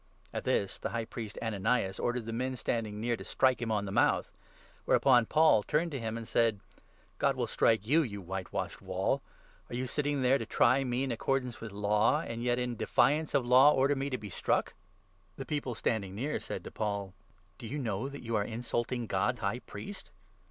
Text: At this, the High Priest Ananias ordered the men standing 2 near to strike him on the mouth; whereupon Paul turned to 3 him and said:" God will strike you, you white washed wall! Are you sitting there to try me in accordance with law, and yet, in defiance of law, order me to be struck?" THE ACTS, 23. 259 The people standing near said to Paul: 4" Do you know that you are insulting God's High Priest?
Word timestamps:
At 0.33 0.45
this, 0.45 0.79
the 0.79 0.89
High 0.89 1.05
Priest 1.05 1.37
Ananias 1.43 1.99
ordered 1.99 2.25
the 2.25 2.33
men 2.33 2.55
standing 2.55 2.93
2 2.93 2.97
near 2.97 3.15
to 3.17 3.23
strike 3.23 3.61
him 3.61 3.71
on 3.71 3.85
the 3.85 3.91
mouth; 3.91 4.31
whereupon 4.85 5.27
Paul 5.27 5.61
turned 5.61 5.91
to 5.91 5.99
3 5.99 6.07
him 6.07 6.17
and 6.17 6.27
said:" 6.27 6.59
God 7.19 7.35
will 7.35 7.45
strike 7.45 7.85
you, 7.85 8.01
you 8.01 8.19
white 8.19 8.51
washed 8.51 8.81
wall! 8.81 9.21
Are 9.69 9.75
you 9.75 9.85
sitting 9.85 10.23
there 10.23 10.39
to 10.39 10.45
try 10.47 10.83
me 10.83 11.03
in 11.03 11.11
accordance 11.11 11.61
with 11.61 11.71
law, 11.71 12.21
and 12.21 12.41
yet, 12.41 12.57
in 12.57 12.75
defiance 12.77 13.35
of 13.35 13.45
law, 13.45 13.73
order 13.73 13.95
me 13.95 14.09
to 14.09 14.17
be 14.17 14.31
struck?" 14.31 14.73
THE 15.37 15.43
ACTS, 15.43 15.49
23. 15.51 15.59
259 15.59 15.59
The 15.61 15.61
people 15.61 15.75
standing 15.75 16.15
near 16.15 16.39
said 16.39 16.63
to 16.63 16.71
Paul: 16.71 17.05
4" 17.09 17.13
Do 17.59 17.67
you 17.67 17.77
know 17.77 18.09
that 18.09 18.23
you 18.23 18.35
are 18.35 18.43
insulting 18.43 19.05
God's 19.05 19.41
High 19.41 19.59
Priest? 19.59 20.09